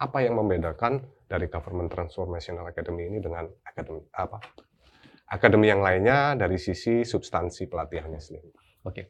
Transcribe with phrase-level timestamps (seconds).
[0.00, 4.40] apa yang membedakan dari Government Transformational Academy ini dengan akademi apa?
[5.30, 8.50] Akademi yang lainnya dari sisi substansi pelatihannya sendiri.
[8.82, 9.02] Oke.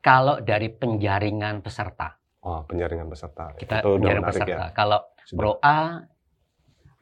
[0.00, 2.14] Kalau dari penjaringan peserta,
[2.46, 3.50] Oh, penjaringan peserta.
[3.58, 4.54] kita itu penjaringan peserta.
[4.54, 4.66] ya.
[4.70, 5.34] Kalau Sudah.
[5.42, 5.98] Pro A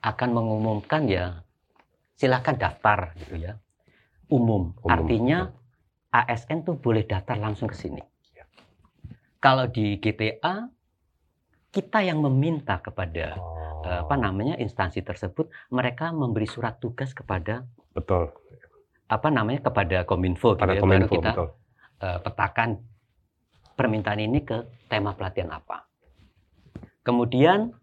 [0.00, 1.44] akan mengumumkan ya
[2.16, 3.60] silakan daftar gitu ya.
[4.32, 4.72] Umum.
[4.80, 4.88] Umum.
[4.88, 5.52] Artinya
[6.08, 8.00] ASN tuh boleh daftar langsung ke sini.
[8.32, 8.48] Ya.
[9.36, 10.72] Kalau di GTA
[11.74, 17.66] kita yang meminta kepada Oh, eh, apa namanya instansi tersebut mereka memberi surat tugas kepada
[17.92, 18.32] Betul.
[19.10, 21.48] apa namanya kepada Kominfo gitu ya, Kominfo, baru kita betul.
[22.00, 22.68] eh, petakan
[23.74, 25.84] permintaan ini ke tema pelatihan apa.
[27.04, 27.74] Kemudian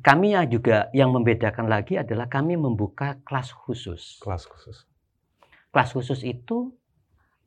[0.00, 4.22] kami yang juga yang membedakan lagi adalah kami membuka kelas khusus.
[4.24, 4.88] Kelas khusus.
[5.68, 6.72] Kelas khusus itu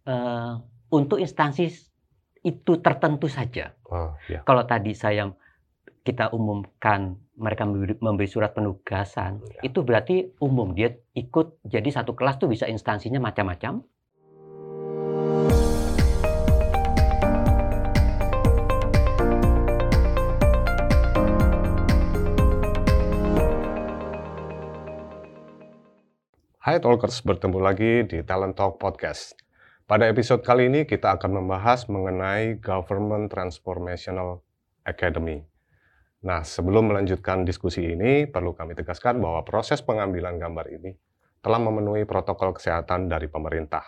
[0.05, 0.53] eh,
[0.93, 1.90] untuk instansi
[2.41, 3.77] itu tertentu saja.
[3.85, 4.41] Oh, ya.
[4.41, 5.29] Kalau tadi saya
[6.01, 9.69] kita umumkan mereka memberi, surat penugasan, Ya.
[9.69, 13.85] itu berarti umum dia ikut jadi satu kelas tuh bisa instansinya macam-macam.
[26.61, 29.40] Hai Talkers, bertemu lagi di Talent Talk Podcast.
[29.91, 34.39] Pada episode kali ini kita akan membahas mengenai Government Transformational
[34.87, 35.43] Academy.
[36.23, 40.95] Nah, sebelum melanjutkan diskusi ini, perlu kami tegaskan bahwa proses pengambilan gambar ini
[41.43, 43.83] telah memenuhi protokol kesehatan dari pemerintah.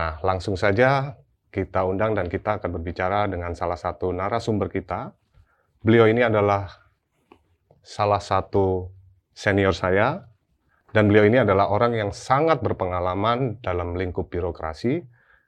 [0.00, 1.12] Nah, langsung saja
[1.52, 5.12] kita undang dan kita akan berbicara dengan salah satu narasumber kita.
[5.84, 6.72] Beliau ini adalah
[7.84, 8.88] salah satu
[9.36, 10.24] senior saya,
[10.92, 15.00] dan beliau ini adalah orang yang sangat berpengalaman dalam lingkup birokrasi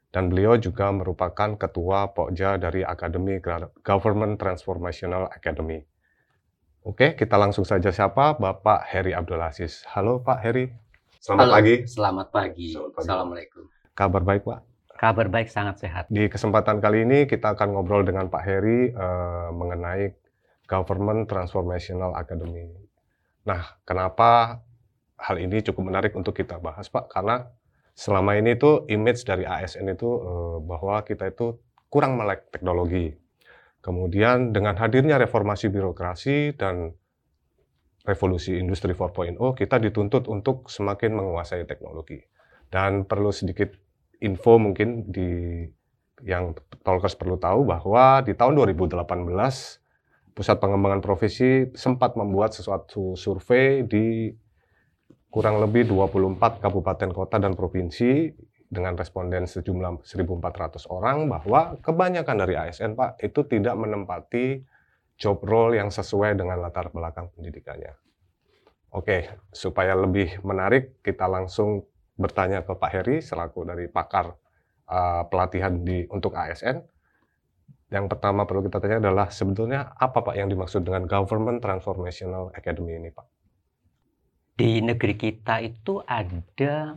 [0.08, 3.36] dan beliau juga merupakan ketua Pokja dari Akademi
[3.84, 5.84] Government Transformational Academy.
[6.84, 8.36] Oke, kita langsung saja siapa?
[8.40, 9.84] Bapak Heri Abdul Aziz.
[9.92, 10.68] Halo Pak Heri.
[11.20, 11.74] Selamat Halo, pagi.
[11.88, 12.66] Selamat pagi.
[12.72, 13.04] Selamat pagi.
[13.04, 13.62] Assalamualaikum.
[13.96, 14.60] Kabar baik Pak?
[14.94, 16.04] Kabar baik sangat sehat.
[16.08, 20.12] Di kesempatan kali ini kita akan ngobrol dengan Pak Heri eh, mengenai
[20.64, 22.68] Government Transformational Academy.
[23.44, 24.60] Nah, kenapa
[25.18, 27.10] hal ini cukup menarik untuk kita bahas, Pak?
[27.10, 27.46] Karena
[27.94, 33.14] selama ini tuh image dari ASN itu eh, bahwa kita itu kurang melek teknologi.
[33.84, 36.96] Kemudian dengan hadirnya reformasi birokrasi dan
[38.04, 42.20] revolusi industri 4.0, kita dituntut untuk semakin menguasai teknologi.
[42.68, 43.70] Dan perlu sedikit
[44.24, 45.62] info mungkin di
[46.24, 49.04] yang Tolkers perlu tahu bahwa di tahun 2018
[50.34, 54.34] Pusat Pengembangan Profesi sempat membuat sesuatu survei di
[55.34, 58.30] kurang lebih 24 kabupaten kota dan provinsi
[58.70, 64.62] dengan responden sejumlah 1.400 orang bahwa kebanyakan dari ASN Pak itu tidak menempati
[65.18, 67.98] job role yang sesuai dengan latar belakang pendidikannya.
[68.94, 71.82] Oke, supaya lebih menarik kita langsung
[72.14, 74.30] bertanya ke Pak Heri selaku dari pakar
[74.86, 76.78] uh, pelatihan di untuk ASN.
[77.90, 83.02] Yang pertama perlu kita tanya adalah sebetulnya apa Pak yang dimaksud dengan Government Transformational Academy
[83.02, 83.43] ini Pak?
[84.54, 86.94] Di negeri kita itu ada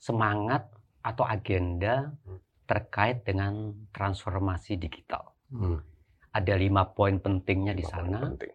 [0.00, 0.72] semangat
[1.04, 2.16] atau agenda
[2.64, 5.36] terkait dengan transformasi digital.
[6.32, 8.18] Ada lima poin pentingnya di Apa yang sana.
[8.32, 8.54] penting?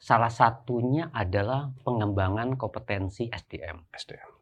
[0.00, 3.84] Salah satunya adalah pengembangan kompetensi SDM.
[3.92, 4.32] SDM.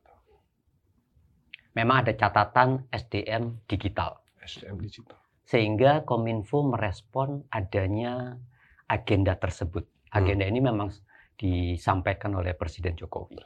[1.75, 4.23] Memang ada catatan SDM digital.
[4.39, 5.19] SDM digital.
[5.43, 8.39] Sehingga Kominfo merespon adanya
[8.87, 9.83] agenda tersebut.
[10.15, 10.93] Agenda ini memang
[11.37, 13.41] disampaikan oleh Presiden Jokowi.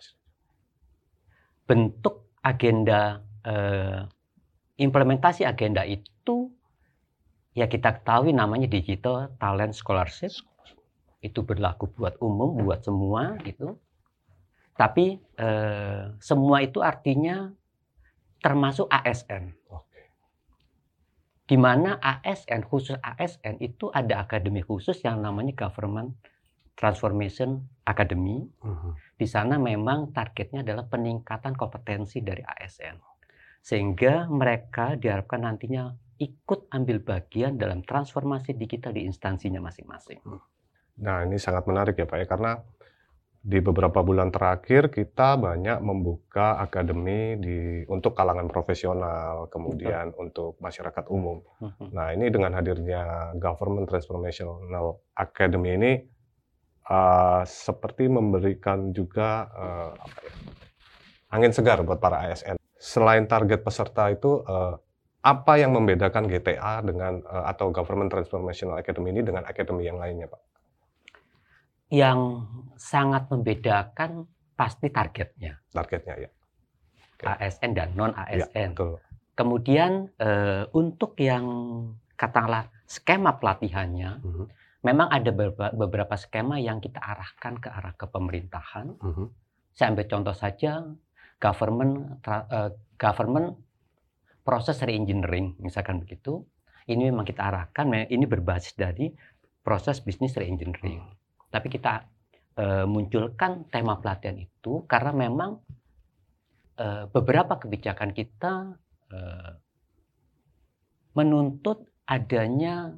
[1.66, 4.06] Bentuk agenda eh,
[4.78, 6.52] implementasi agenda itu
[7.56, 10.32] ya kita ketahui namanya Digital Talent Scholarship.
[11.24, 13.80] Itu berlaku buat umum, buat semua gitu.
[14.76, 17.50] Tapi eh, semua itu artinya
[18.44, 19.56] termasuk ASN.
[19.72, 20.02] Oke.
[21.46, 26.18] di mana ASN khusus ASN itu ada akademi khusus yang namanya Government
[26.76, 28.44] Transformation Academy.
[28.44, 29.16] Mhm.
[29.16, 33.00] Di sana memang targetnya adalah peningkatan kompetensi dari ASN.
[33.64, 35.90] Sehingga mereka diharapkan nantinya
[36.20, 40.20] ikut ambil bagian dalam transformasi digital di instansinya masing-masing.
[41.00, 42.52] Nah, ini sangat menarik ya Pak ya, karena
[43.46, 51.06] di beberapa bulan terakhir kita banyak membuka akademi di untuk kalangan profesional, kemudian untuk masyarakat
[51.12, 51.44] umum.
[51.92, 55.92] Nah, ini dengan hadirnya Government Transformational Academy ini
[56.90, 60.32] uh, seperti memberikan juga uh, apa ya,
[61.34, 62.56] angin segar buat para ASN.
[62.76, 64.78] Selain target peserta itu, uh,
[65.22, 70.30] apa yang membedakan GTA dengan uh, atau Government Transformational Academy ini dengan akademi yang lainnya,
[70.30, 70.42] Pak?
[71.86, 72.42] yang
[72.74, 74.26] sangat membedakan
[74.58, 75.54] pasti targetnya.
[75.70, 76.30] Targetnya ya.
[77.14, 77.24] Oke.
[77.24, 78.74] ASN dan non Ya, ASN.
[78.74, 78.98] betul.
[79.36, 81.44] Kemudian eh, untuk yang
[82.18, 84.44] katakanlah skema pelatihannya, Mhm,
[84.86, 85.34] memang ada
[85.74, 88.86] beberapa, skema yang kita arahkan ke arah kepemerintahan.
[89.02, 89.26] mhm.
[89.74, 90.88] Saya ambil contoh saja
[91.36, 93.60] government eh, government
[94.46, 96.46] proses reengineering misalkan begitu.
[96.86, 99.10] Ini memang kita arahkan ini berbasis dari
[99.66, 101.02] proses bisnis reengineering.
[101.50, 102.06] Tapi kita
[102.56, 105.60] eh, munculkan tema pelatihan itu karena memang
[106.78, 108.52] eh, beberapa kebijakan kita
[109.12, 109.52] eh,
[111.18, 112.94] menuntut adanya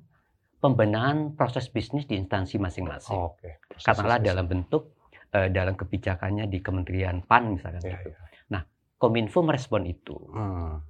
[0.58, 3.14] pembenahan proses bisnis di instansi masing-masing.
[3.14, 3.34] Oh.
[3.38, 4.28] Proses Katakanlah bisnis.
[4.28, 4.82] dalam bentuk
[5.30, 8.10] eh, dalam kebijakannya di Kementerian PAN misalkan Ya, gitu.
[8.10, 8.60] ya.
[8.98, 10.18] Kominfo merespon itu.
[10.34, 10.82] Hmm,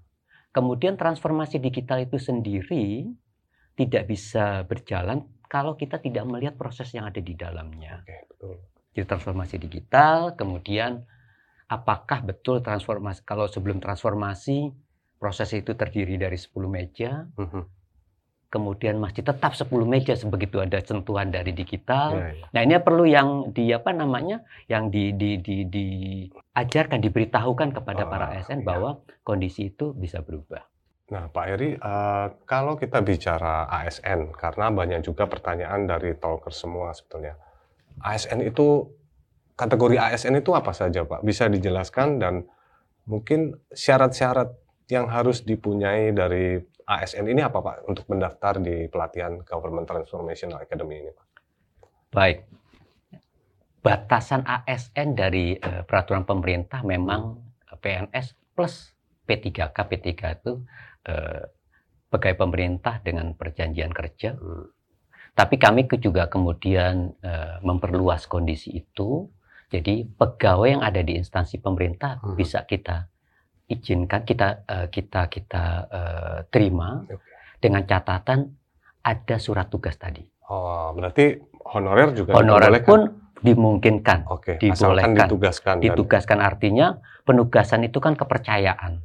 [0.48, 3.04] Kemudian transformasi digital itu sendiri
[3.76, 8.00] tidak bisa berjalan kalau kita tidak melihat proses yang ada di dalamnya.
[8.00, 8.54] Oke, betul.
[8.96, 11.04] Jadi transformasi digital, kemudian
[11.68, 14.72] apakah betul transformasi kalau sebelum transformasi
[15.14, 17.62] proses itu terdiri dari 10 meja, Mhm.
[18.48, 22.16] Kemudian masih tetap 10 meja sebegitu ada sentuhan dari digital.
[22.16, 22.44] Ya, ya.
[22.56, 24.40] Nah, ini perlu yang di apa namanya?
[24.68, 28.68] yang di di di diajarkan, diberitahukan kepada para Ah, ASN iya.
[28.68, 28.90] bahwa
[29.24, 30.64] kondisi itu bisa berubah.
[31.08, 36.92] Nah, Pak Heri, eh, kalau kita bicara ASN, karena banyak juga pertanyaan dari talker semua
[36.92, 37.32] sebetulnya.
[38.04, 38.92] ASN itu,
[39.56, 41.24] kategori ASN itu apa saja, Pak?
[41.24, 42.44] Bisa dijelaskan dan
[43.08, 44.52] mungkin syarat-syarat
[44.92, 51.04] yang harus dipunyai dari ASN ini apa, Pak, untuk mendaftar di pelatihan Government Transformational Academy
[51.04, 51.26] ini, Pak?
[52.08, 52.38] Baik.
[53.84, 57.36] Batasan ASN dari eh, peraturan pemerintah memang
[57.76, 58.96] PNS plus
[59.28, 59.68] P3K.
[59.68, 60.64] P3K itu
[61.04, 61.44] eh,
[62.08, 64.32] pegawai pemerintah dengan perjanjian kerja.
[64.40, 64.72] Hmm.
[65.36, 69.28] Tapi kami juga kemudian eh, memperluas kondisi itu.
[69.68, 72.40] Jadi pegawai yang ada di instansi pemerintah Mhm.
[72.40, 73.12] bisa kita
[73.68, 77.20] izinkan, kita eh, kita kita eh, terima Oke.
[77.60, 78.48] dengan catatan
[79.00, 80.24] ada surat tugas tadi.
[80.48, 81.36] Oh, berarti
[81.68, 83.04] honorer juga Honorer pun
[83.38, 84.26] dimungkinkan.
[84.26, 85.28] Oke, asalkan dibolehkan.
[85.28, 85.74] ditugaskan.
[85.78, 86.86] dan- Ditugaskan artinya
[87.22, 89.04] penugasan itu kan kepercayaan.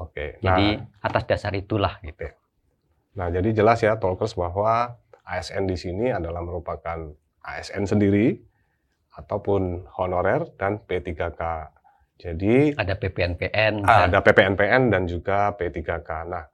[0.00, 0.40] Oke.
[0.40, 2.24] Jadi Nah, atas dasar itulah gitu.
[3.20, 4.96] Nah, jadi jelas ya Talkers bahwa
[5.28, 7.12] ASN di sini adalah merupakan
[7.44, 8.40] ASN sendiri
[9.12, 11.42] ataupun honorer dan P3K.
[12.20, 16.10] Jadi Ada PPNPN ah, dan ada PPNPN dan juga P3K.
[16.28, 16.44] Nah,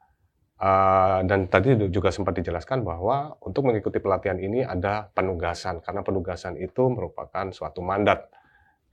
[0.62, 6.54] eh, dan tadi juga sempat dijelaskan bahwa untuk mengikuti pelatihan ini ada penugasan karena penugasan
[6.62, 8.30] itu merupakan suatu mandat.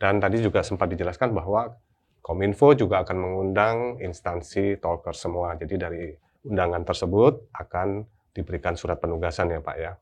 [0.01, 1.77] Dan tadi juga sempat dijelaskan bahwa
[2.23, 5.53] Kominfo juga akan mengundang instansi Talkers semua.
[5.59, 6.09] Jadi dari
[6.49, 8.03] undangan tersebut akan
[8.33, 9.93] diberikan surat penugasan ya Pak ya.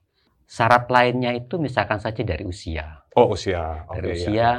[0.51, 3.07] syarat lainnya itu misalkan saja dari usia.
[3.15, 3.87] Oh usia.
[3.87, 4.15] Dari ya.
[4.19, 4.51] usia ya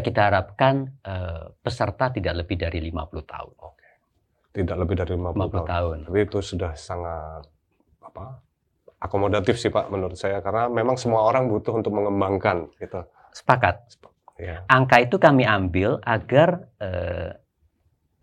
[0.00, 3.52] kita harapkan eh, peserta tidak lebih dari 50 tahun.
[4.54, 5.66] Tidak lebih dari 50, 50 tahun.
[5.66, 5.96] tahun.
[6.06, 7.42] Tapi itu sudah sangat
[8.00, 8.38] apa?
[8.98, 13.04] Akomodatif sih Pak menurut saya karena memang semua orang butuh untuk mengembangkan gitu.
[13.34, 13.82] Sepakat.
[14.34, 14.62] Ya.
[14.66, 17.34] Angka itu kami ambil agar eh,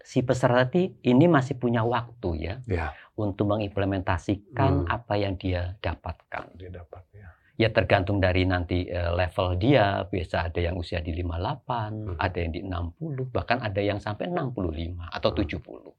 [0.01, 4.89] si peserta ini masih punya waktu ya Ya, untuk mengimplementasikan Hmm.
[4.89, 6.51] apa yang dia dapatkan.
[6.57, 7.29] dia dapat ya.
[7.61, 12.17] Ya tergantung dari nanti eh, level dia, biasa ada yang usia di 58, Hmm.
[12.17, 15.37] ada yang di 60, bahkan ada yang sampai 65 atau Hmm.
[15.37, 15.93] 70.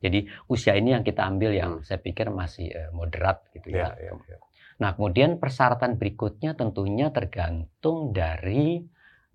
[0.00, 1.84] Jadi usia ini yang kita ambil yang Hmm.
[1.84, 4.16] saya pikir masih eh, moderat gitu Ya, ya.
[4.16, 4.38] ya, ya.
[4.78, 8.80] Nah, kemudian persyaratan berikutnya tentunya tergantung dari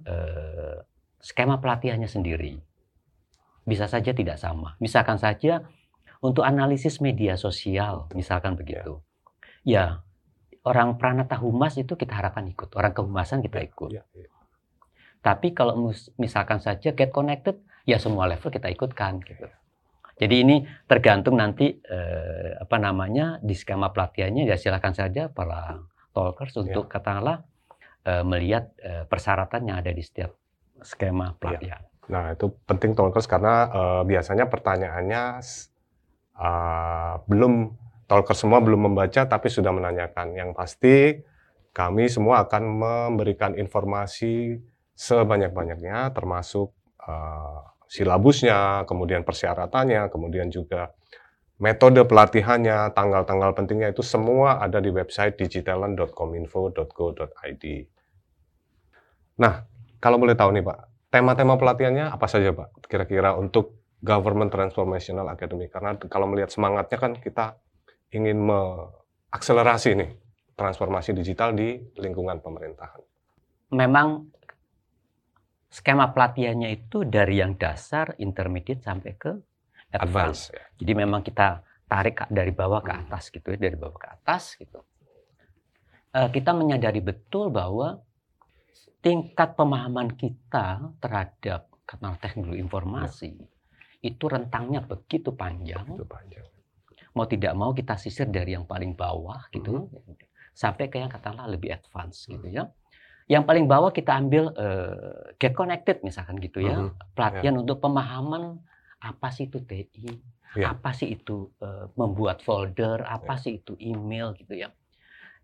[0.03, 0.77] eh,
[1.21, 2.57] skema pelatihannya sendiri.
[3.63, 4.75] Bisa saja tidak sama.
[4.83, 5.63] Misalkan saja
[6.19, 8.99] untuk analisis media sosial, misalkan begitu.
[9.63, 10.03] Ya,
[10.63, 13.91] orang pranata humas itu kita harapkan ikut, orang kehumasan kita ikut.
[13.91, 14.31] Ya, ya.
[15.23, 15.79] Tapi kalau
[16.19, 19.47] misalkan saja get connected, ya semua level kita ikutkan gitu.
[20.19, 20.55] Jadi ini
[20.85, 25.79] tergantung nanti eh, apa namanya di skema pelatihannya ya silakan saja para
[26.13, 27.43] talkers untuk katakanlah
[28.05, 30.35] eh, melihat eh, persyaratan yang ada di setiap
[30.83, 31.81] skema pelatihan.
[32.11, 35.23] Nah, itu penting talkers karena eh, biasanya pertanyaannya
[36.35, 37.53] eh, belum
[38.05, 40.35] talkers semua belum membaca tapi sudah menanyakan.
[40.35, 41.23] Yang pasti
[41.73, 44.61] kami semua akan memberikan informasi
[44.93, 50.89] sebanyak-banyaknya termasuk eh, silabusnya, kemudian persyaratannya, kemudian juga
[51.61, 57.63] metode pelatihannya, tanggal-tanggal pentingnya itu semua ada di website digitalent.kominfo.go.id.
[59.33, 59.65] Nah,
[60.01, 62.69] kalau boleh tahu nih Pak, tema-tema pelatihannya apa saja Pak?
[62.89, 65.71] Kira-kira untuk Government Transformational Academy.
[65.71, 67.55] Karena kalau melihat semangatnya kan kita
[68.13, 70.11] ingin mengakselerasi nih
[70.53, 73.01] transformasi digital di lingkungan pemerintahan.
[73.73, 74.29] Memang
[75.73, 79.31] skema pelatihannya itu dari yang dasar, intermediate sampai ke
[79.89, 79.97] advance.
[79.97, 80.41] Advance.
[80.53, 80.63] Ya.
[80.77, 83.01] Jadi memang kita tarik dari bawah ke Hmm.
[83.09, 84.79] atas gitu ya, dari bawah ke atas gitu.
[86.13, 87.97] Eh, kita menyadari betul bahwa
[89.01, 93.33] tingkat pemahaman kita terhadap katakanlah teknologi informasi
[94.05, 95.83] itu rentangnya begitu panjang.
[95.89, 96.45] Itu panjang.
[97.13, 100.17] Mau tidak mau kita sisir dari yang paling bawah gitu Hmm.
[100.53, 102.69] sampai ke yang katakanlah lebih advance gitu ya.
[103.29, 107.13] Yang paling bawah kita ambil eh, get connected misalkan gitu ya, Mhm.
[107.13, 108.61] pelatihan untuk pemahaman
[109.01, 110.09] apa sih itu TI,
[110.53, 110.73] Ya.
[110.73, 114.69] apa sih itu eh, membuat folder, apa sih itu email gitu ya.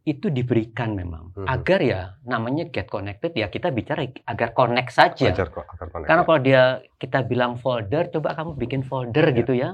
[0.06, 1.48] Itu diberikan memang Mhm.
[1.48, 5.34] agar ya namanya get connected ya kita bicara agar connect saja.
[5.34, 6.08] Agar connect.
[6.10, 6.28] Karena ya.
[6.28, 6.64] kalau dia
[6.98, 9.38] kita bilang folder, coba kamu bikin folder Ya.
[9.38, 9.70] gitu ya.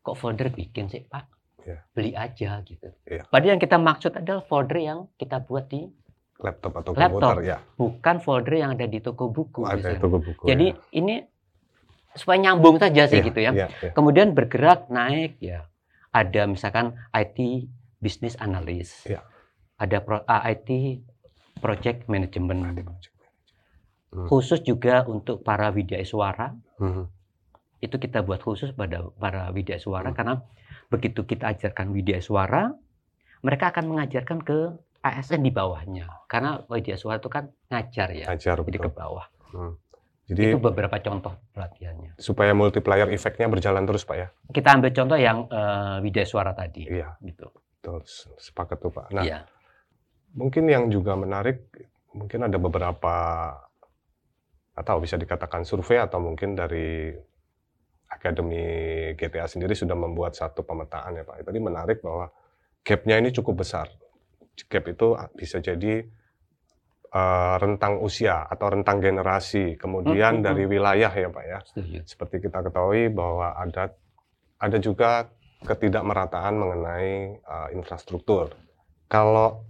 [0.00, 1.24] Kok folder bikin sih Pak?
[1.60, 1.84] Ya.
[1.92, 2.88] Beli aja gitu.
[3.04, 3.22] Ya.
[3.24, 5.84] Padahal yang kita maksud adalah folder yang kita buat di
[6.40, 7.20] laptop atau Laptop.
[7.20, 7.58] komputer ya.
[7.76, 9.60] bukan folder yang ada di toko buku.
[9.62, 9.98] Ada misalnya.
[9.98, 10.44] itu buku.
[10.48, 10.80] Jadi ya.
[10.94, 11.14] ini
[12.10, 13.50] supaya nyambung saja sih Iya, gitu ya.
[13.52, 13.92] Iya, iya.
[13.92, 15.68] Kemudian bergerak naik ya.
[16.10, 19.04] Ada misalkan IT business analyst.
[19.04, 19.20] Iya.
[19.76, 21.04] Ada pro- ah, IT
[21.60, 22.64] project management.
[22.64, 23.16] Project
[24.10, 24.26] Hmm.
[24.26, 26.50] Khusus juga untuk para widya suara.
[26.82, 27.19] Mhm.
[27.80, 30.16] Itu kita buat khusus pada para widya suara Hmm.
[30.16, 30.34] karena
[30.88, 32.72] begitu kita ajarkan widya suara
[33.40, 34.58] mereka akan mengajarkan ke
[35.00, 38.96] ASN di bawahnya karena widya suara itu kan ngajar ya Ngajar jadi ke betul.
[38.96, 39.26] bawah
[40.30, 44.28] Jadi itu beberapa contoh pelatihannya supaya multiplier efeknya berjalan terus Pak ya.
[44.48, 47.48] kita ambil contoh yang eh, widya suara tadi Iya, gitu
[47.80, 48.04] betul.
[48.36, 49.08] Sepakat tuh Pak.
[49.10, 49.48] Nah, Iya.
[50.36, 51.64] mungkin yang juga menarik
[52.12, 53.14] mungkin ada beberapa
[54.70, 57.16] atau bisa dikatakan survei atau mungkin dari
[58.10, 58.62] Akademi
[59.14, 61.46] GTA sendiri sudah membuat satu pemetaan ya Pak.
[61.46, 62.26] Tadi menarik bahwa
[62.82, 63.86] gap-nya ini cukup besar.
[64.68, 66.04] Gap itu bisa jadi
[67.10, 71.58] eh, rentang usia atau rentang generasi, kemudian Hmm, hmm, dari wilayah ya Pak ya.
[71.64, 73.94] setuju Seperti kita ketahui bahwa ada
[74.60, 75.30] ada juga
[75.64, 78.52] ketidakmerataan mengenai eh, infrastruktur.
[79.06, 79.69] Kalau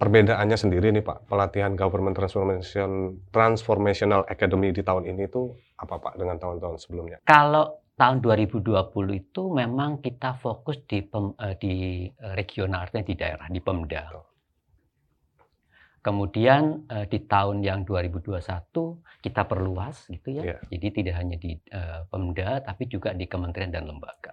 [0.00, 6.16] perbedaannya sendiri nih Pak, pelatihan Government Transformation Transformational Academy di tahun ini itu apa Pak
[6.16, 7.20] dengan tahun-tahun sebelumnya?
[7.28, 8.64] kalau tahun 2020
[9.12, 11.74] itu memang kita fokus di pem- eh, di
[12.32, 14.24] regional artinya di daerah di Pemda Betul.
[16.00, 18.40] Kemudian eh, di tahun yang 2021
[19.20, 20.42] kita perluas gitu ya.
[20.48, 20.56] Iya.
[20.72, 24.32] Jadi tidak hanya di eh, Pemda tapi juga di kementerian dan lembaga.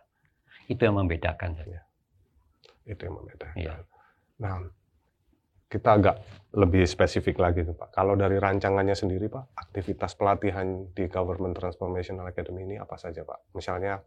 [0.72, 1.60] Itu yang membedakan.
[2.88, 3.60] Itu yang membedakan.
[3.60, 3.84] Iya.
[4.40, 4.64] Nah,
[5.68, 6.16] kita agak
[6.56, 7.92] lebih spesifik lagi nih Pak.
[7.92, 13.52] Kalau dari rancangannya sendiri Pak, aktivitas pelatihan di Government Transformational Academy ini apa saja Pak?
[13.52, 14.00] Misalnya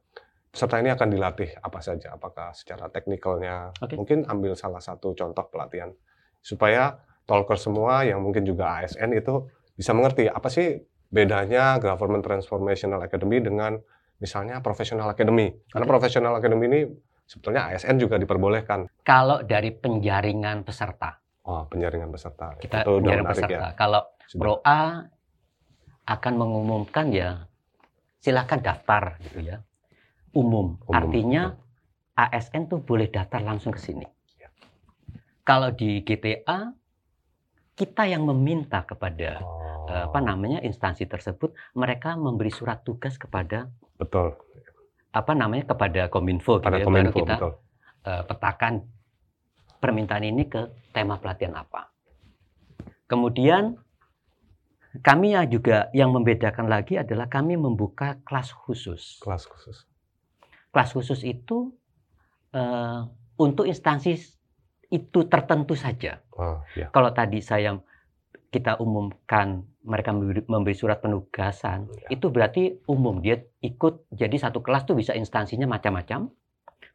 [0.49, 2.17] peserta ini akan dilatih apa saja?
[2.17, 3.77] Apakah secara teknikalnya?
[3.77, 3.95] Oke.
[4.01, 5.93] Mungkin ambil salah satu contoh pelatihan
[6.41, 6.97] supaya
[7.29, 9.45] talker semua yang mungkin juga ASN itu
[9.77, 10.81] bisa mengerti apa sih
[11.13, 13.77] bedanya Government Transformational Academy dengan
[14.17, 15.53] misalnya Professional Academy.
[15.69, 15.85] Karena.
[15.85, 16.81] Professional Academy ini
[17.29, 18.89] sebetulnya ASN juga diperbolehkan.
[19.05, 22.53] Kalau dari penjaringan peserta, Oh, penjaringan peserta.
[22.61, 23.51] kita itu menarik peserta.
[23.51, 23.61] ya.
[23.75, 24.41] Kalau Sudah.
[24.41, 25.09] Pro A
[26.05, 27.49] akan mengumumkan ya
[28.21, 29.65] silakan daftar gitu ya.
[30.37, 30.79] Umum.
[30.85, 31.57] Umum, Artinya
[32.15, 34.05] ASN tuh boleh daftar langsung ke sini.
[34.37, 34.53] Ya.
[35.43, 36.77] Kalau di GTA
[37.75, 43.73] kita yang meminta kepada Oh, eh, apa namanya instansi tersebut mereka memberi surat tugas kepada
[43.97, 44.37] Betul.
[45.11, 47.53] apa namanya kepada Kominfo gitu Pada ya, Kominfo, baru kita betul.
[48.05, 48.75] eh, petakan
[49.81, 51.89] permintaan ini ke tema pelatihan apa.
[53.09, 53.75] Kemudian
[55.03, 59.19] kami yang juga yang membedakan lagi adalah kami membuka kelas khusus.
[59.23, 59.87] Kelas khusus.
[60.71, 61.75] Kelas khusus itu
[62.55, 63.01] eh,
[63.41, 64.15] untuk instansi
[64.91, 66.19] itu tertentu saja.
[66.35, 66.91] Oh, ya.
[66.91, 67.79] Kalau tadi saya
[68.51, 72.19] kita umumkan mereka memberi, memberi surat penugasan, Ya.
[72.19, 74.11] itu berarti umum dia ikut.
[74.11, 76.29] Jadi satu kelas tuh bisa instansinya macam-macam.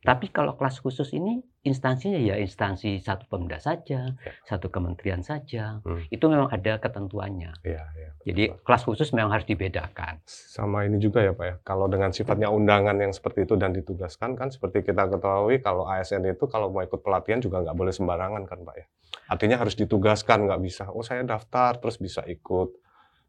[0.05, 4.13] Tapi kalau kelas khusus ini instansinya ya instansi satu pemda saja,
[4.45, 5.81] satu kementerian saja.
[5.81, 6.05] Hmm.
[6.13, 7.51] Itu memang ada ketentuannya.
[7.65, 8.09] Iya, iya.
[8.21, 10.21] Jadi kelas khusus memang harus dibedakan.
[10.25, 11.55] sama ini juga ya Pak ya.
[11.65, 16.25] Kalau dengan sifatnya undangan yang seperti itu dan ditugaskan kan seperti kita ketahui kalau ASN
[16.29, 18.85] itu kalau mau ikut pelatihan juga nggak boleh sembarangan kan Pak ya.
[19.25, 20.93] Artinya harus ditugaskan nggak bisa.
[20.93, 22.85] Oh saya daftar terus bisa ikut.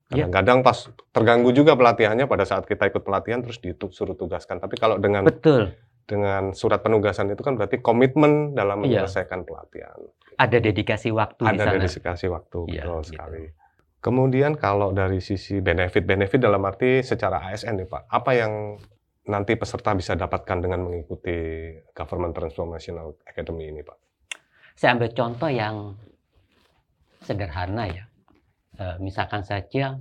[0.06, 0.30] Iya.
[0.30, 4.62] Kadang-kadang pas terganggu juga pelatihannya pada saat kita ikut pelatihan terus disuruh tugaskan.
[4.62, 5.74] Tapi kalau dengan Betul.
[6.06, 9.02] Dengan surat penugasan itu kan berarti komitmen dalam Iya.
[9.04, 9.98] menyelesaikan pelatihan.
[10.38, 11.82] Ada dedikasi waktu di Ada sana.
[11.82, 13.10] dedikasi waktu, Iya, betul gitu.
[13.10, 13.44] sekali.
[13.98, 18.78] Kemudian kalau dari sisi benefit-benefit dalam arti secara ASN nih Pak, apa yang
[19.26, 21.34] nanti peserta bisa dapatkan dengan mengikuti
[21.90, 23.98] Government Transformational Academy ini Pak?
[24.78, 25.98] Saya ambil contoh yang
[27.20, 28.04] sederhana ya.
[28.76, 29.98] Eh, misalkan saja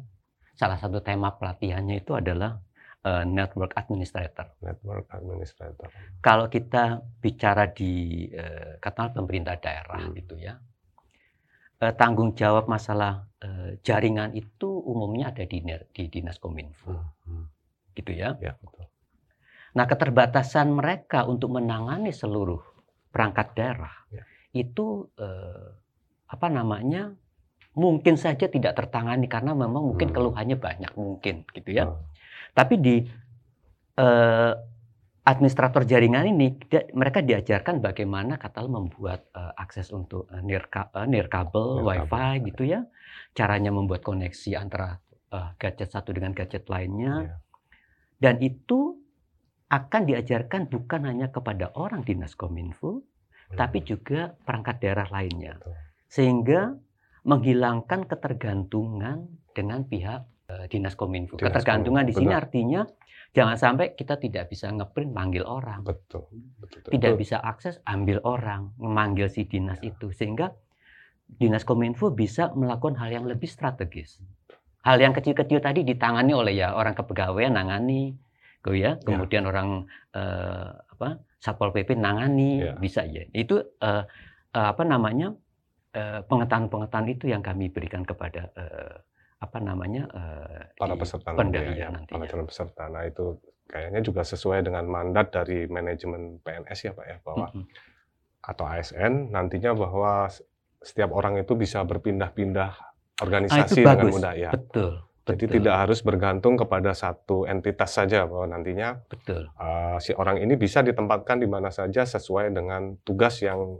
[0.53, 2.59] salah satu tema pelatihannya itu adalah
[3.05, 4.49] eh, network administrator.
[4.65, 5.87] Network administrator.
[6.19, 8.25] Kalau kita bicara di
[8.81, 10.17] katakanlah pemerintah daerah Hmm.
[10.17, 10.57] gitu ya,
[11.81, 15.61] eh, tanggung jawab masalah eh, jaringan itu umumnya ada di,
[15.93, 17.45] di dinas kominfo, Hmm, hmm.
[17.93, 18.33] gitu ya.
[18.41, 18.89] Ya, betul.
[19.75, 22.63] Nah, keterbatasan mereka untuk menangani seluruh
[23.13, 24.23] perangkat daerah Ya.
[24.55, 25.67] itu eh,
[26.25, 27.13] apa namanya?
[27.75, 30.15] Mungkin saja tidak tertangani karena memang mungkin Hmm.
[30.15, 31.85] keluhannya banyak mungkin gitu ya.
[31.91, 31.99] Hmm.
[32.55, 32.95] Tapi di
[33.95, 34.53] eh,
[35.25, 40.91] administrator jaringan ini dia- mereka diajarkan bagaimana katakanlah membuat eh, akses untuk eh, near, ka-
[40.95, 42.45] eh, near kabel, Near wifi kabel.
[42.49, 42.81] gitu ya.
[43.31, 44.99] Caranya membuat koneksi antara
[45.31, 47.13] eh, gadget satu dengan gadget lainnya.
[47.27, 47.35] Iya.
[48.15, 48.95] Dan itu
[49.67, 53.01] akan diajarkan bukan hanya kepada orang dinas kominfo,
[53.51, 55.57] tapi juga perangkat daerah lainnya.
[55.57, 55.73] Betul.
[56.07, 56.61] Sehingga
[57.25, 59.25] menghilangkan ketergantungan
[59.57, 60.21] dengan pihak
[60.69, 61.35] dinas kominfo.
[61.35, 62.41] Dinas ketergantungan di Kominfo, sini benar.
[62.45, 62.81] artinya
[63.35, 66.29] jangan sampai kita tidak bisa ngeprint manggil orang, Betul.
[66.61, 66.91] betul.
[66.93, 67.19] tidak Betul.
[67.19, 69.91] bisa akses ambil orang, memanggil si dinas Ya.
[69.91, 70.53] itu sehingga
[71.25, 74.21] dinas kominfo bisa melakukan hal yang lebih strategis.
[74.85, 78.13] Hal yang kecil-kecil tadi ditangani oleh ya orang kepegawaian nangani,
[78.61, 79.01] gitu ya.
[79.01, 82.77] Kemudian orang eh, apa satpol pp nangani, Ya.
[82.77, 83.25] bisa ya.
[83.33, 84.03] Itu eh,
[84.53, 85.33] eh, apa namanya
[85.91, 88.95] eh, pengetahuan-pengetahuan itu yang kami berikan kepada eh,
[89.45, 92.11] apa namanya eh, para peserta nanti ya, nantinya.
[92.11, 92.83] para calon peserta.
[92.89, 97.65] Nah itu kayaknya juga sesuai dengan mandat dari manajemen PNS ya Pak ya bahwa Mm-mm.
[98.41, 100.29] atau ASN nantinya bahwa
[100.81, 102.71] setiap orang itu bisa berpindah-pindah
[103.15, 104.13] Ah, organisasi itu dengan bagus.
[104.19, 104.51] mudah ya.
[104.51, 104.91] Betul.
[105.25, 109.49] Jadi betul, tidak harus bergantung kepada satu entitas saja bahwa nantinya betul.
[109.57, 113.79] uh, si orang ini bisa ditempatkan di mana saja sesuai dengan tugas yang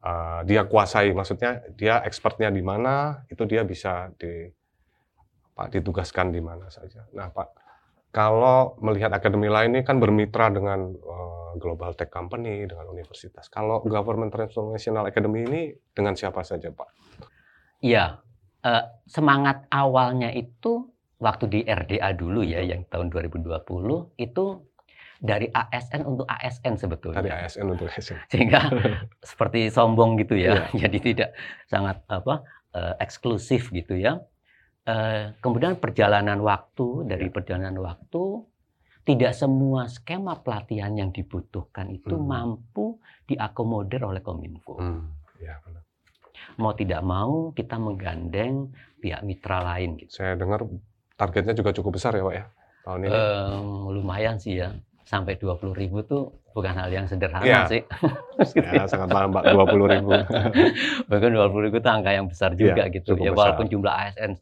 [0.00, 1.12] uh, dia kuasai.
[1.12, 4.48] Maksudnya dia expertnya di mana itu dia bisa di
[5.60, 7.04] Pak ditugaskan di mana saja.
[7.12, 7.48] Nah Pak,
[8.16, 13.52] kalau melihat akademi lain ini kan bermitra dengan uh, global tech company, dengan universitas.
[13.52, 16.88] Kalau Government Transformational Academy ini dengan siapa saja Pak?
[17.80, 18.20] Iya,
[18.64, 20.88] eh, semangat awalnya itu
[21.20, 24.44] waktu di RDA dulu ya, yang tahun 2020 itu
[25.20, 27.20] dari ASN untuk ASN sebetulnya.
[27.20, 28.16] Dari ASN untuk ASN.
[28.32, 28.60] Sehingga
[29.30, 31.30] seperti sombong gitu ya, jadi tidak
[31.68, 32.44] sangat apa
[32.76, 34.20] eh, eksklusif gitu ya.
[34.90, 37.32] Eh, kemudian perjalanan waktu dari Iya.
[37.32, 38.22] perjalanan waktu
[39.02, 42.26] tidak semua skema pelatihan yang dibutuhkan itu Hmm.
[42.26, 45.06] mampu diakomodir oleh Kominfo Hmm,
[45.38, 45.82] ya benar.
[46.56, 50.10] mau tidak mau kita menggandeng pihak mitra lain gitu.
[50.12, 50.66] Saya dengar
[51.14, 52.44] targetnya juga cukup besar ya Pak ya
[52.82, 53.10] tahun ini.
[53.10, 54.74] Em, lumayan sih ya.
[55.02, 57.60] Sampai 20.000 ribu tuh bukan hal yang sederhana Iya.
[57.66, 57.82] sih.
[58.56, 60.10] ya, sangat paham Pak, 20 ribu.
[61.10, 63.14] Bahkan 20 ribu itu angka yang besar juga gitu.
[63.14, 63.38] cukup Ya besar.
[63.54, 64.32] walaupun jumlah ASN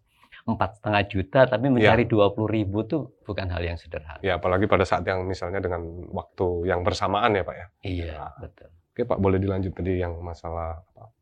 [0.49, 4.17] empat setengah juta, tapi mencari 20 ribu tuh bukan hal yang sederhana.
[4.25, 7.67] ya, apalagi pada saat yang misalnya dengan waktu yang bersamaan ya Pak ya.
[7.85, 8.33] Iya, Nah.
[8.41, 8.69] betul.
[8.73, 11.13] Oke Pak, boleh dilanjut tadi yang masalah apa,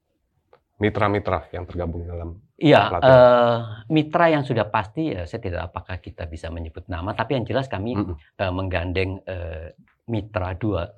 [0.79, 3.57] mitra-mitra yang tergabung dalam Iya, eh,
[3.93, 7.69] mitra yang sudah pasti, ya, saya tidak apakah kita bisa menyebut nama, tapi yang jelas
[7.69, 8.17] kami Mm-mm.
[8.17, 9.77] eh, menggandeng eh,
[10.09, 10.89] mitra dua.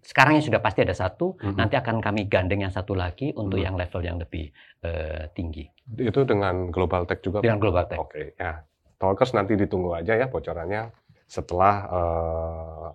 [0.00, 1.54] Sekarang yang sudah pasti ada satu, Mm-mm.
[1.54, 3.64] nanti akan kami gandeng yang satu lagi untuk Mm.
[3.68, 4.48] yang level yang lebih
[4.80, 7.44] eh, tinggi Itu dengan Global Tech juga Pak?
[7.44, 8.00] dengan Global Tech.
[8.00, 8.64] Oke, ya.
[8.96, 10.92] Talkers nanti ditunggu aja ya bocorannya
[11.24, 12.88] setelah eh,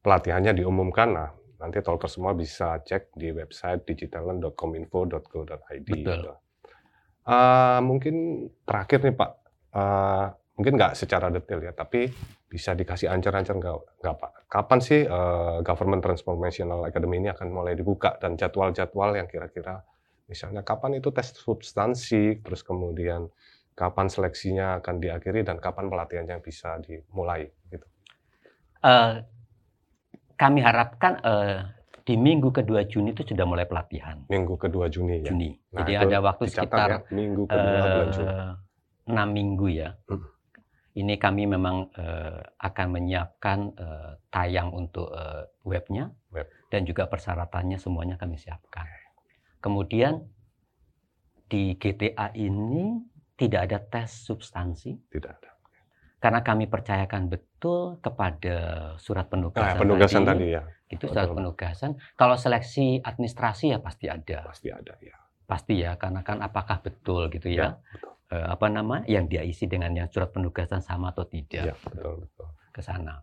[0.00, 1.08] pelatihannya diumumkan.
[1.12, 5.88] Nah, nanti Talkers semua bisa cek di website digitalent.kominfo.go.id.
[5.88, 6.36] Betul.
[7.22, 8.14] Eh, mungkin
[8.66, 9.30] terakhir nih Pak,
[9.72, 12.12] eh, mungkin nggak secara detail ya, tapi
[12.48, 14.32] bisa dikasih ancar-ancar nggak, nggak Pak?
[14.52, 19.80] Kapan sih eh, Government Transformational Academy ini akan mulai dibuka dan jadwal-jadwal yang kira-kira
[20.28, 23.28] misalnya kapan itu tes substansi, terus kemudian
[23.72, 27.86] kapan seleksinya akan diakhiri dan kapan pelatihannya bisa dimulai gitu.
[28.84, 29.24] Eh,
[30.36, 31.58] kami harapkan eh,
[32.02, 34.26] di minggu kedua Juni itu sudah mulai pelatihan.
[34.28, 35.32] Minggu kedua Juni ya.
[35.32, 35.54] Juni.
[35.72, 38.28] Nah, Jadi ada waktu sekitar ya, minggu kedua bulan Juni.
[38.28, 38.52] eh,
[39.08, 39.90] enam minggu ya.
[40.10, 40.22] Hmm.
[40.92, 46.48] Ini kami memang eh, akan menyiapkan eh, tayang untuk eh, webnya Web.
[46.68, 48.84] dan juga persyaratannya semuanya kami siapkan.
[49.64, 50.20] Kemudian
[51.48, 53.00] di GTA ini
[53.36, 55.50] tidak ada tes substansi Tidak ada.
[56.22, 58.56] karena kami percayakan betul kepada
[58.96, 61.36] surat penugasan, Nah, penugasan tadi ya, itu surat betul.
[61.42, 61.90] penugasan.
[62.14, 65.16] Kalau seleksi administrasi ya pasti ada pasti ada ya.
[65.44, 68.11] pasti ya karena kan apakah betul gitu Ya, ya, betul.
[68.32, 72.24] Eh, apa nama yang dia isi dengan yang surat penugasan sama atau tidak Ya, betul
[72.24, 72.48] betul.
[72.72, 73.20] ke sana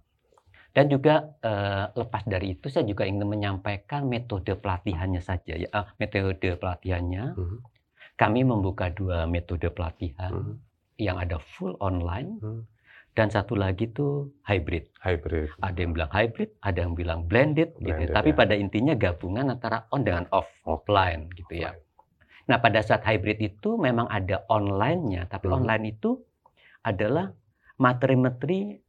[0.69, 5.65] Dan juga eh, lepas dari itu saya juga ingin menyampaikan metode pelatihannya saja ya.
[5.73, 7.57] Ah, metode pelatihannya Hmm.
[8.13, 10.55] kami membuka dua metode pelatihan Hmm.
[11.01, 12.61] yang ada full online Hmm.
[13.17, 14.93] dan satu lagi tuh hybrid.
[15.01, 15.49] Hybrid.
[15.57, 17.89] Ada yang bilang hybrid, ada yang bilang blended, gitu.
[17.89, 18.37] Blended, Tapi ya.
[18.37, 21.73] pada intinya gabungan antara on dengan off, offline gitu ya.
[22.49, 25.61] Nah, pada saat hybrid itu memang ada online-nya, tapi Hmm.
[25.61, 26.17] online itu
[26.81, 27.29] adalah
[27.77, 28.81] materi-materi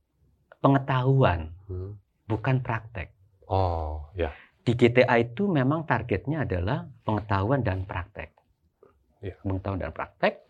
[0.64, 2.00] pengetahuan, Hmm.
[2.24, 3.12] bukan praktek.
[3.44, 4.32] Oh, ya.
[4.64, 8.32] Di GTA itu memang targetnya adalah pengetahuan dan praktek.
[9.20, 9.36] Iya.
[9.44, 10.40] Pengetahuan dan praktek.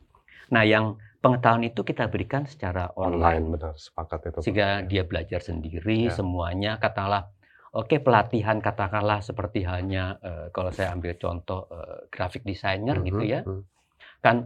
[0.50, 3.42] Nah, yang pengetahuan itu kita berikan secara online.
[3.42, 4.38] Online benar, sepakat itu.
[4.46, 6.14] Sehingga dia belajar sendiri Ya.
[6.14, 7.30] semuanya katakanlah
[7.72, 13.22] oke pelatihan katakanlah seperti hanya eh, kalau saya ambil contoh eh, graphic designer Mhm, gitu
[13.22, 13.62] ya mhm.
[14.20, 14.36] kan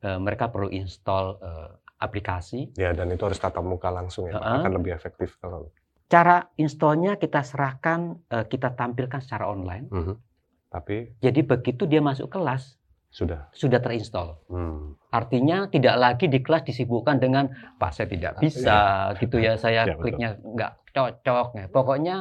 [0.00, 4.40] eh, mereka perlu install eh, aplikasi Ya, dan itu harus tatap muka langsung ya, Pak.
[4.40, 4.58] Heeh.
[4.64, 5.68] akan lebih efektif kalau.
[6.08, 10.14] cara installnya kita serahkan eh, kita tampilkan secara online Mhm.
[10.70, 12.78] Tapi jadi begitu dia masuk kelas
[13.10, 13.50] sudah.
[13.50, 14.94] sudah terinstall Hmm.
[15.10, 18.78] artinya tidak lagi di kelas disibukkan dengan pak saya tidak bisa
[19.18, 22.16] gitu ya saya Ya, kliknya nggak cocok ya pokoknya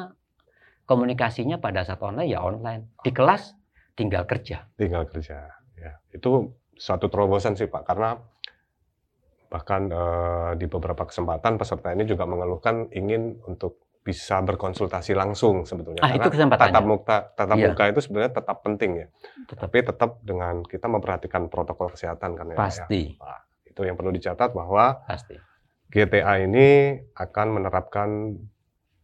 [0.89, 3.53] komunikasinya pada saat online ya online di kelas
[3.93, 5.53] tinggal kerja tinggal kerja.
[5.77, 8.19] Ya, itu suatu terobosan sih Pak, karena
[9.49, 16.01] bahkan eh, di beberapa kesempatan peserta ini juga mengeluhkan ingin untuk bisa berkonsultasi langsung sebetulnya.
[16.01, 17.65] ah itu Karena kesempatannya tatap muka, tatap Iya.
[17.69, 19.07] muka itu sebenarnya tetap penting ya.
[19.45, 19.61] Tetap.
[19.67, 22.55] Tapi tetap dengan kita memperhatikan protokol kesehatan kan ya.
[22.55, 22.59] Ya.
[22.63, 23.01] pasti
[23.67, 25.35] Itu yang perlu dicatat bahwa pasti
[25.89, 28.09] GTA ini akan menerapkan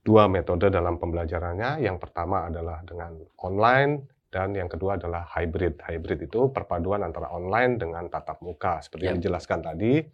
[0.06, 1.82] dua metode dalam pembelajarannya.
[1.82, 5.82] Yang pertama adalah dengan online dan yang kedua adalah hybrid.
[5.82, 8.86] Hybrid itu perpaduan antara online dengan tatap muka.
[8.86, 9.22] Seperti yang Ya.
[9.26, 10.06] dijelaskan tadi,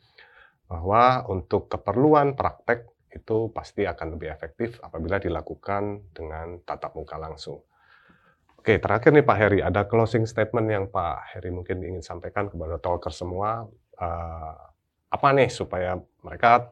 [0.72, 7.60] bahwa untuk keperluan praktek itu pasti akan lebih efektif apabila dilakukan dengan tatap muka langsung.
[8.56, 12.80] Oke, terakhir nih Pak Heri, ada closing statement yang Pak Heri mungkin ingin sampaikan kepada
[12.80, 13.68] talker semua.
[14.00, 14.56] Eh,
[15.12, 16.72] apa nih supaya mereka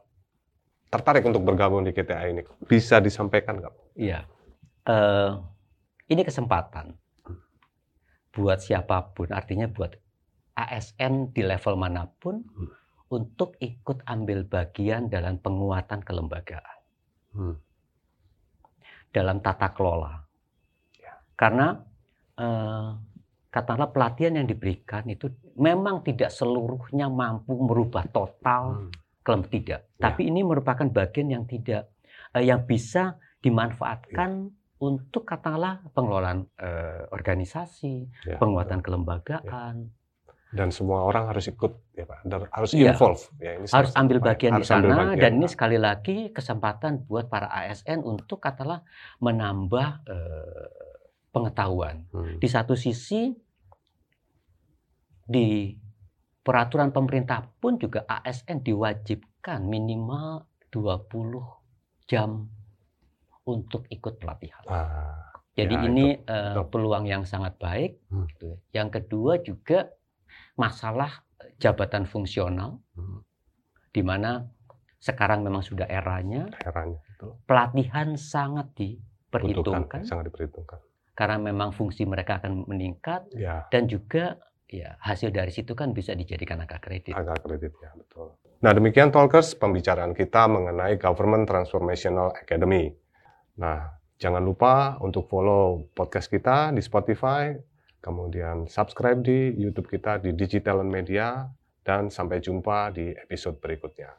[0.89, 2.41] tertarik untuk bergabung di KTA ini?
[2.65, 3.75] Bisa disampaikan nggak?
[3.95, 4.25] iya
[4.89, 5.31] Eh,
[6.09, 6.97] ini kesempatan
[8.29, 9.93] buat siapa pun artinya buat
[10.55, 12.73] ASN di level mana pun Hmm.
[13.09, 16.77] untuk ikut ambil bagian dalam penguatan kelembagaan
[17.33, 17.55] Hmm.
[19.09, 20.25] dalam tata kelola.
[20.97, 21.13] Ya.
[21.35, 21.77] Karena
[22.39, 22.89] eh,
[23.51, 25.27] katakanlah pelatihan yang diberikan itu
[25.59, 28.91] memang tidak seluruhnya mampu merubah total Hmm.
[29.21, 30.09] Kelem tidak, Ya.
[30.09, 31.91] tapi ini merupakan bagian yang tidak
[32.31, 39.91] eh, yang bisa dimanfaatkan untuk katakanlah pengelolaan eh, organisasi, Ya, penguatan kelembagaan,
[40.49, 42.25] Dan semua orang harus ikut, ya Pak.
[42.25, 42.89] Dan harus Iya.
[42.89, 43.21] involve.
[43.37, 45.53] Ya, ini harus ambil bagian di Harus ambil sana bagian, dan ini Pak.
[45.53, 48.81] sekali lagi kesempatan buat para ASN untuk katakanlah
[49.21, 50.69] menambah eh,
[51.29, 52.09] pengetahuan.
[52.09, 52.41] Hmm.
[52.41, 53.29] Di satu sisi
[55.29, 55.77] di
[56.49, 61.45] peraturan pemerintah pun juga ASN diwajibkan minimal 20
[62.09, 62.49] jam
[63.45, 64.65] untuk ikut pelatihan.
[64.65, 66.25] Ah, Jadi ya, ini itu.
[66.25, 66.65] eh, Betul.
[66.71, 68.01] peluang yang sangat baik.
[68.09, 68.25] Hmm.
[68.27, 68.57] gitu.
[68.73, 69.93] Yang kedua juga
[70.55, 71.21] masalah
[71.55, 73.21] jabatan fungsional Hmm.
[73.91, 74.49] di mana
[74.97, 77.29] sekarang memang sudah eranya Herannya itu.
[77.45, 80.79] pelatihan sangat Butuhkan, diperhitungkan sangat diperhitungkan.
[81.13, 86.13] karena memang fungsi mereka akan meningkat Ya, dan juga ya hasil dari situ kan bisa
[86.13, 87.17] dijadikan angka kredit.
[87.17, 88.37] agak kredit ya, betul.
[88.59, 92.91] Nah, demikian Talkers pembicaraan kita mengenai Government Transformational Academy.
[93.57, 93.87] Nah,
[94.19, 97.55] jangan lupa untuk follow podcast kita di Spotify,
[98.03, 101.47] kemudian subscribe di YouTube kita di Digital Media,
[101.81, 104.11] dan sampai jumpa di episode berikutnya.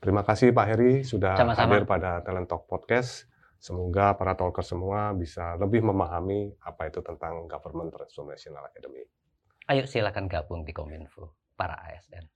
[0.00, 1.76] Terima kasih Pak Heri sudah Sama-sama.
[1.76, 3.30] hadir pada Talent Talk Podcast.
[3.56, 9.23] Semoga para talker semua bisa lebih memahami apa itu tentang Government Transformational Academy.
[9.64, 12.28] Ayo silakan gabung di Kominfo para ASN.